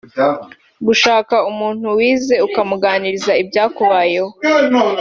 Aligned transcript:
Gushaka 0.87 1.35
umuntu 1.51 1.85
wizeye 1.97 2.41
ukamuganiriza 2.47 3.31
ibyakubayeho 3.41 4.29